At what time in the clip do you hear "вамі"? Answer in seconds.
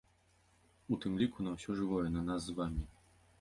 2.63-2.83